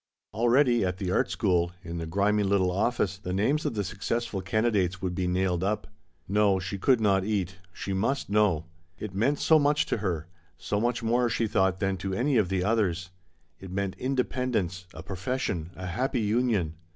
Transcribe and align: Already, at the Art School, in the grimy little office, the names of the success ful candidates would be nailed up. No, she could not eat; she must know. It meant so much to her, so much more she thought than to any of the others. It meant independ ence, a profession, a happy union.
Already, 0.33 0.83
at 0.83 0.97
the 0.97 1.11
Art 1.11 1.29
School, 1.29 1.73
in 1.83 1.99
the 1.99 2.07
grimy 2.07 2.41
little 2.41 2.71
office, 2.71 3.19
the 3.19 3.31
names 3.31 3.67
of 3.67 3.75
the 3.75 3.83
success 3.83 4.25
ful 4.25 4.41
candidates 4.41 4.99
would 4.99 5.13
be 5.13 5.27
nailed 5.27 5.63
up. 5.63 5.85
No, 6.27 6.59
she 6.59 6.79
could 6.79 6.99
not 6.99 7.23
eat; 7.23 7.57
she 7.71 7.93
must 7.93 8.27
know. 8.27 8.65
It 8.97 9.13
meant 9.13 9.37
so 9.37 9.59
much 9.59 9.85
to 9.85 9.97
her, 9.97 10.25
so 10.57 10.81
much 10.81 11.03
more 11.03 11.29
she 11.29 11.45
thought 11.45 11.79
than 11.79 11.97
to 11.97 12.15
any 12.15 12.37
of 12.37 12.49
the 12.49 12.63
others. 12.63 13.11
It 13.59 13.69
meant 13.69 13.95
independ 13.99 14.55
ence, 14.55 14.85
a 14.91 15.03
profession, 15.03 15.69
a 15.75 15.85
happy 15.85 16.21
union. 16.21 16.77